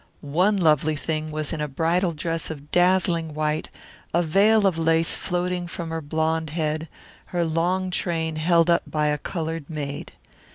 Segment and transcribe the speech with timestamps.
[0.23, 3.69] One lovely thing was in bridal dress of dazzling white,
[4.15, 6.89] a veil of lace floating from her blonde head,
[7.27, 10.13] her long train held up by a coloured maid.